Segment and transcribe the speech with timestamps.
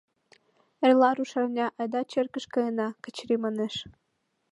[0.83, 3.75] —Эрла рушарня, айда черкыш каена,— Качыри манеш.